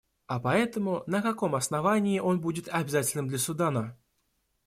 [0.25, 3.95] А поэтому, на каком основании он будет обязательным для Судана?